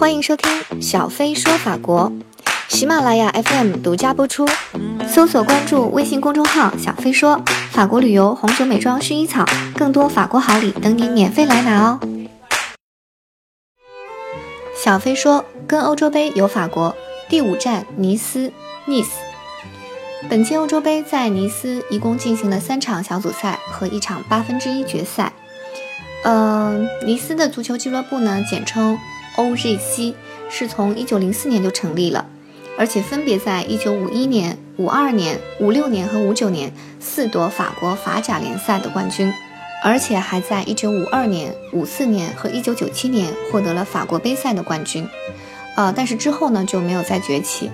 [0.00, 2.10] 欢迎收听小飞说法国，
[2.70, 4.48] 喜马拉雅 FM 独家播出。
[5.06, 7.38] 搜索关注微信公众号“小飞说
[7.70, 9.44] 法国旅游、红酒、美妆、薰衣草”，
[9.76, 12.00] 更多法国好礼等你免费来拿哦。
[14.74, 16.96] 小飞说跟欧洲杯有法国，
[17.28, 18.50] 第五站尼斯
[18.88, 19.04] （Nice）。
[20.30, 25.34] 本届欧洲杯在尼斯一共进行了三场小组赛和一场八分之一决赛。
[26.24, 28.98] 嗯，尼斯的足球俱乐部呢，简称
[29.36, 30.14] OGC，
[30.48, 32.26] 是从一九零四年就成立了，
[32.78, 39.32] 而且分别在一九五一年、五二年、五六年和五九年四夺法国法甲联赛的冠军，
[39.82, 45.06] 而且还在一九五二年、五四年和一九九七年获得了法国杯赛的冠军。
[45.76, 47.70] 呃，但是之后呢就没有再崛起。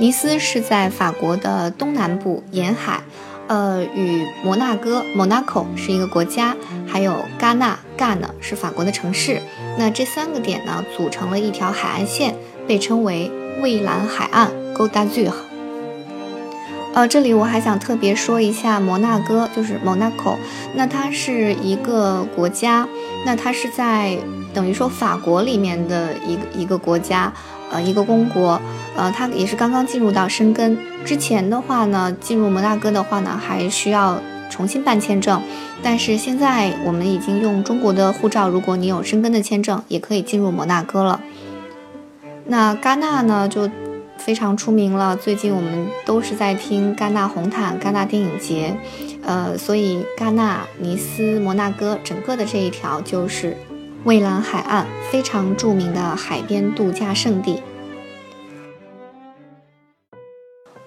[0.00, 3.02] 尼斯是在法国的东南部沿海。
[3.48, 6.54] 呃，与摩纳哥 （Monaco） 是一个国家，
[6.86, 9.40] 还有戛纳 （Ghana） 是法国的城市。
[9.78, 12.34] 那这三个点呢，组成了一条海岸线，
[12.66, 13.30] 被称为
[13.62, 15.32] 蔚蓝海岸 （Côte d'Azur）。
[16.94, 20.36] 呃，这里我还想特别说一下摩纳哥，就是 Monaco。
[20.74, 22.88] 那它是一个国家，
[23.24, 24.18] 那它是在
[24.52, 27.32] 等于说法国里面的一个一个国家。
[27.70, 28.58] 呃，一个公国，
[28.96, 30.78] 呃，它也是刚刚进入到申根。
[31.04, 34.18] 之前的话呢，进入摩纳哥的话呢，还需要
[34.58, 35.40] 重新办签证。
[35.82, 41.20] 但是现在我们已经用中国的护照，如果你有申根的签证，也可以进入摩纳哥了。
[42.44, 43.70] 那戛纳呢，就
[44.18, 45.16] 非常出名了。
[45.16, 48.76] 最近我们都是在听戛纳红毯、戛纳电影节，
[49.22, 53.56] 呃，所以戛纳、尼斯、摩纳哥整个的这一条就是。
[54.04, 57.60] 蔚蓝海岸非常著名的海边度假胜地。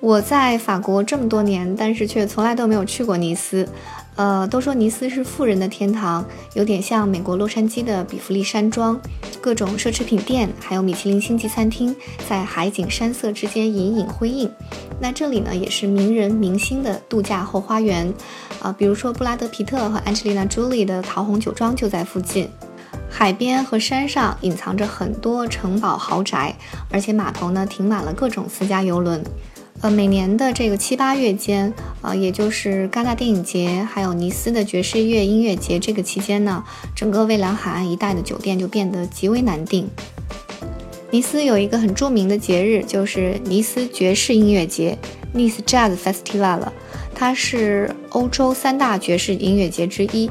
[0.00, 3.68] 我在法国这么多年，但是却从来都没有去过尼斯。
[4.16, 8.98] 呃，都说尼斯是富人的天堂，有点像美国洛杉矶的比弗利山庄，
[9.40, 11.94] 各种奢侈品店，还有米其林星级餐厅，
[12.28, 14.50] 在海景山色之间隐隐辉映。
[15.00, 18.12] 那这里呢，也是名人明星的度假后花园。
[18.60, 22.48] 啊，比如说布拉德皮特和安吉丽娜朱莉的桃红酒庄就在附近。
[23.08, 26.54] 海边和山上隐藏着很多城堡豪宅，
[26.90, 29.22] 而且码头呢停满了各种私家游轮。
[29.82, 36.62] 呃，每年的这个七八月间，呃，也就是戛纳电影节，还有尼斯的爵士乐音乐节这个期间呢，
[36.94, 39.88] 整个蔚蓝海岸一带的酒店就变得极为难订。
[41.10, 44.98] 尼斯有一个很著名的节日，就是尼斯爵士音乐节
[45.34, 46.72] （Nice Jazz Festival），了
[47.14, 50.30] 它是欧洲三大爵士音乐节之一。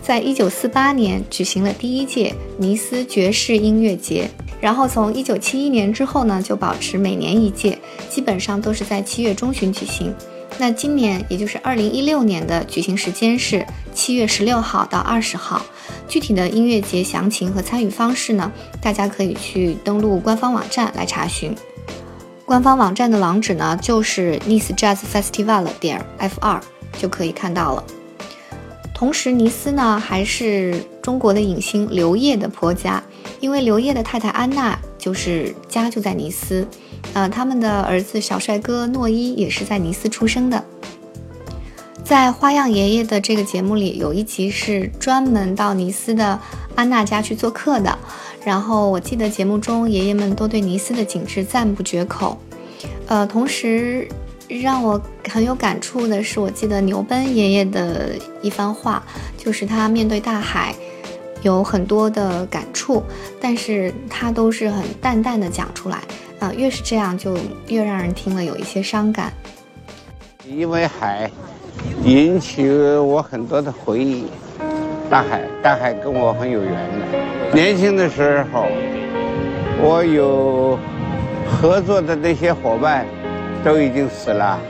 [0.00, 4.30] 在一九四八年举行了第一届尼斯爵士音乐节，
[4.66, 7.78] 然后从一九七一年之后呢，就保持每年一届，
[8.10, 10.12] 基本上都是在七月中旬举行。
[10.58, 15.62] 那今年也就是二零一六年的举行时间是七月十六号到二十号。
[16.08, 18.50] 具体的音乐节详情和参与方式呢，
[18.82, 21.54] 大家可以去登录官方网站来查询。
[22.44, 26.60] 官方网站的网址呢，就是 Nice Jazz Festival 点 fr
[26.98, 27.84] 就可以看到了。
[28.92, 33.00] 同时，尼斯呢还是中国的影星刘烨的婆家，
[33.38, 36.66] 因为刘烨的太太安娜就是家就在尼斯，
[37.12, 40.64] 呃，他们的儿子小帅哥诺一也是在尼斯出生的。
[42.02, 46.40] 在《花样爷爷》的这个节目里，有一集是专门到尼斯的
[46.74, 47.96] 安娜家去做客的，
[48.44, 52.36] 然后我记得节目中爷爷们都对尼斯的景致赞不绝口，
[53.06, 54.08] 呃，同时。
[54.48, 58.12] 让我很有感触的是，我记得牛奔爷爷的
[58.42, 59.02] 一番话，
[59.36, 60.72] 就是他面对大海
[61.46, 63.00] 有很多的感触，
[63.40, 65.98] 但是他都是很淡淡的讲出来。
[66.40, 69.32] 啊，越是这样，就越让人听了有一些伤感。
[70.44, 71.30] 因为海
[72.02, 74.26] 引起我很多的回忆，
[75.08, 77.54] 大海，大海跟我很有缘的。
[77.54, 78.66] 年轻的时候，
[79.80, 80.76] 我有
[81.48, 83.06] 合作的那些伙伴。
[83.64, 84.60] 都已经死了，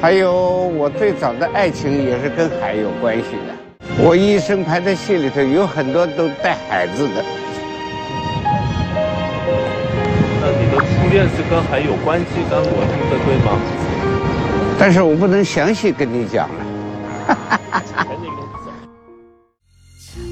[0.00, 0.32] 还有
[0.78, 3.71] 我最早的爱情也是跟海有关系的。
[3.98, 7.24] 我一生拍的戏里头有很多都带“孩子的。
[10.40, 13.58] 那你的初恋是跟海有关系，但我听的对吗？
[14.78, 16.64] 但是我不能详细跟你讲了。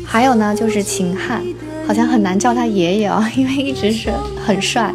[0.05, 1.41] 还有呢，就是秦汉，
[1.87, 4.11] 好像很难叫他爷爷哦， 因为一直是
[4.45, 4.93] 很帅。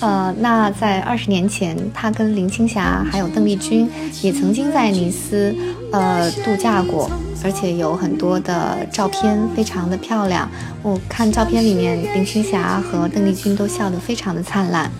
[0.00, 3.88] 呃，那在二十年前，他跟林青霞还有邓丽君
[4.22, 5.54] 也曾经在尼斯
[5.96, 7.10] 呃度假过，
[7.42, 10.48] 而且有很多的照片，非常的漂亮。
[10.82, 14.90] 我看照片里面，林青霞和邓丽君都笑得非常的灿烂。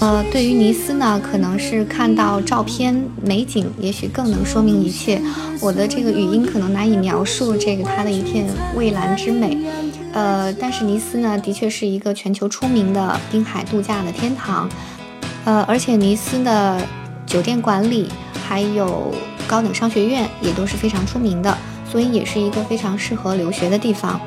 [0.00, 5.20] 呃，对于尼斯呢，可能是看到照片美景，也许更能说明一切。
[5.60, 9.58] 我的这个语音可能难以描述这个它的一片蔚蓝之美。
[10.12, 14.68] 呃，但是尼斯呢，的确是一个全球出名的滨海度假的天堂，
[15.44, 16.80] 呃，而且尼斯的
[17.26, 18.08] 酒店管理
[18.48, 19.14] 还有
[19.50, 21.58] 高等商学院也都是非常出名的，
[21.90, 24.20] 所以也是一个非常适合留学的地方。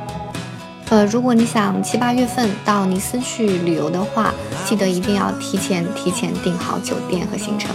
[0.90, 4.34] 呃，如果你想七八月份到尼斯去旅游的话，
[4.66, 7.74] 记得一定要提前提前订好酒店和行程。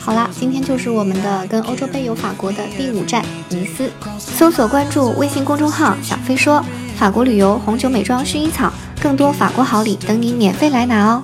[0.00, 3.90] 好啦，今天就是我们的跟欧洲杯有法国的第五站尼斯。
[4.18, 6.64] 搜索关注微信公众号“小飞说”。
[6.96, 11.22] 法国旅游、红酒、美妆、薰衣草，更多法国好礼等你免费来拿哦！